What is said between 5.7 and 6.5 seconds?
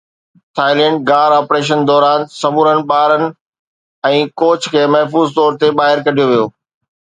ٻاهر ڪڍيو ويو